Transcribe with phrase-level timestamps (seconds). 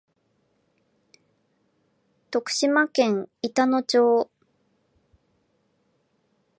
[2.31, 4.31] 徳島県板野町